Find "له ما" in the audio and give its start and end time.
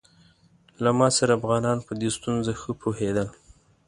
0.83-1.07